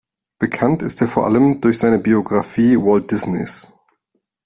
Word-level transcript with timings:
Bekannt 0.39 0.81
ist 0.81 0.99
er 1.01 1.07
vor 1.07 1.25
allem 1.25 1.61
durch 1.61 1.77
seine 1.77 1.99
Biografie 1.99 2.75
Walt 2.77 3.11
Disneys. 3.11 3.71